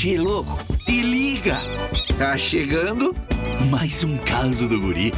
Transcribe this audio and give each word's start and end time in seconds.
Che 0.00 0.16
louco, 0.16 0.56
te 0.86 1.02
liga! 1.02 1.56
Tá 2.16 2.38
chegando 2.38 3.12
mais 3.68 4.04
um 4.04 4.16
caso 4.18 4.68
do 4.68 4.80
guri. 4.80 5.10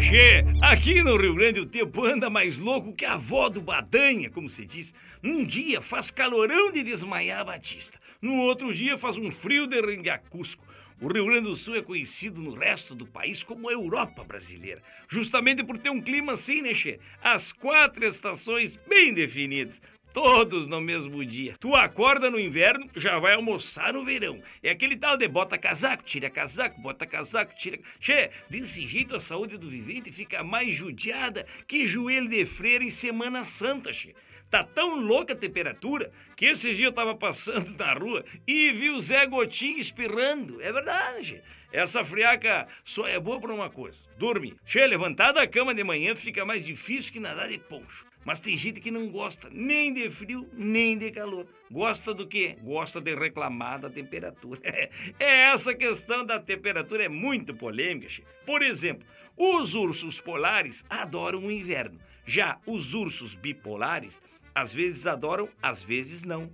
Che, 0.00 0.44
aqui 0.60 1.04
no 1.04 1.16
Rio 1.16 1.32
Grande 1.32 1.60
o 1.60 1.66
tempo 1.66 2.04
anda 2.04 2.28
mais 2.28 2.58
louco 2.58 2.92
que 2.92 3.04
a 3.04 3.12
avó 3.12 3.48
do 3.48 3.60
Badanha, 3.60 4.28
como 4.28 4.48
se 4.48 4.66
diz. 4.66 4.92
Num 5.22 5.44
dia 5.44 5.80
faz 5.80 6.10
calorão 6.10 6.72
de 6.72 6.82
desmaiar 6.82 7.44
Batista. 7.44 7.96
No 8.20 8.38
outro 8.38 8.74
dia 8.74 8.98
faz 8.98 9.16
um 9.16 9.30
frio 9.30 9.68
de 9.68 9.80
rengar 9.80 10.20
Cusco. 10.28 10.66
O 11.00 11.06
Rio 11.06 11.26
Grande 11.26 11.48
do 11.48 11.54
Sul 11.54 11.76
é 11.76 11.82
conhecido 11.82 12.42
no 12.42 12.52
resto 12.52 12.92
do 12.92 13.06
país 13.06 13.44
como 13.44 13.68
a 13.68 13.72
Europa 13.72 14.24
brasileira, 14.24 14.82
justamente 15.08 15.62
por 15.62 15.78
ter 15.78 15.90
um 15.90 16.00
clima 16.00 16.32
assim, 16.32 16.60
né, 16.60 16.74
Che? 16.74 16.98
As 17.22 17.52
quatro 17.52 18.04
estações 18.04 18.76
bem 18.88 19.14
definidas 19.14 19.80
todos 20.12 20.66
no 20.66 20.80
mesmo 20.80 21.24
dia. 21.24 21.56
Tu 21.58 21.74
acorda 21.74 22.30
no 22.30 22.38
inverno, 22.38 22.88
já 22.94 23.18
vai 23.18 23.34
almoçar 23.34 23.92
no 23.92 24.04
verão. 24.04 24.42
É 24.62 24.70
aquele 24.70 24.96
tal 24.96 25.16
de 25.16 25.26
bota 25.26 25.58
casaco, 25.58 26.04
tira 26.04 26.30
casaco, 26.30 26.80
bota 26.80 27.06
casaco, 27.06 27.54
tira. 27.54 27.78
Che, 27.98 28.30
desse 28.48 28.86
jeito 28.86 29.16
a 29.16 29.20
saúde 29.20 29.56
do 29.56 29.68
vivente 29.68 30.12
fica 30.12 30.44
mais 30.44 30.74
judiada 30.74 31.46
que 31.66 31.86
joelho 31.86 32.28
de 32.28 32.44
freira 32.46 32.84
em 32.84 32.90
Semana 32.90 33.44
Santa, 33.44 33.92
che. 33.92 34.14
Tá 34.50 34.62
tão 34.62 35.00
louca 35.00 35.32
a 35.32 35.36
temperatura 35.36 36.12
que 36.36 36.44
esses 36.44 36.76
dias 36.76 36.88
eu 36.88 36.92
tava 36.92 37.14
passando 37.14 37.74
na 37.74 37.94
rua 37.94 38.22
e 38.46 38.70
vi 38.72 38.90
o 38.90 39.00
Zé 39.00 39.24
Gotinho 39.24 39.78
espirrando. 39.78 40.60
É 40.60 40.70
verdade, 40.70 41.24
che. 41.24 41.42
Essa 41.72 42.04
friaca 42.04 42.68
só 42.84 43.06
é 43.08 43.18
boa 43.18 43.40
pra 43.40 43.54
uma 43.54 43.70
coisa: 43.70 44.04
dormir. 44.18 44.56
Che, 44.64 44.86
levantar 44.86 45.32
da 45.32 45.46
cama 45.46 45.74
de 45.74 45.82
manhã 45.82 46.14
fica 46.14 46.44
mais 46.44 46.64
difícil 46.64 47.12
que 47.12 47.20
nadar 47.20 47.48
de 47.48 47.58
poncho. 47.58 48.06
Mas 48.24 48.38
tem 48.38 48.56
gente 48.56 48.80
que 48.80 48.90
não 48.90 49.08
gosta 49.08 49.48
nem 49.50 49.92
de 49.92 50.08
frio, 50.10 50.48
nem 50.52 50.96
de 50.96 51.10
calor. 51.10 51.46
Gosta 51.70 52.14
do 52.14 52.26
quê? 52.26 52.56
Gosta 52.62 53.00
de 53.00 53.14
reclamar 53.14 53.80
da 53.80 53.90
temperatura. 53.90 54.60
É 55.18 55.52
essa 55.52 55.74
questão 55.74 56.24
da 56.24 56.38
temperatura 56.38 57.04
é 57.04 57.08
muito 57.08 57.54
polêmica. 57.54 58.08
Che. 58.08 58.22
Por 58.44 58.62
exemplo, 58.62 59.06
os 59.36 59.74
ursos 59.74 60.20
polares 60.20 60.84
adoram 60.88 61.40
o 61.40 61.50
inverno. 61.50 61.98
Já 62.24 62.60
os 62.66 62.94
ursos 62.94 63.34
bipolares, 63.34 64.20
às 64.54 64.72
vezes 64.72 65.06
adoram, 65.06 65.48
às 65.62 65.82
vezes 65.82 66.22
não. 66.22 66.52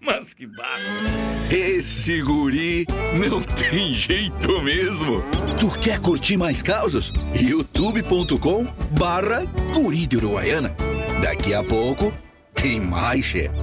Mas 0.00 0.32
que 0.32 0.46
barro! 0.46 1.28
Esse 1.50 2.22
guri 2.22 2.86
não 3.28 3.42
tem 3.42 3.94
jeito 3.94 4.60
mesmo. 4.62 5.22
Tu 5.58 5.70
quer 5.80 5.98
curtir 5.98 6.36
mais 6.36 6.62
causas? 6.62 7.12
youtube.com 7.34 8.64
barra 8.96 9.44
guri 9.72 10.06
de 10.06 10.16
Uruguaiana. 10.16 10.74
Daqui 11.22 11.52
a 11.54 11.64
pouco 11.64 12.12
tem 12.54 12.80
mais, 12.80 13.24
chefe. 13.24 13.58